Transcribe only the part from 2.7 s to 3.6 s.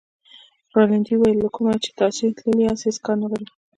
هېڅ کار نه لرو.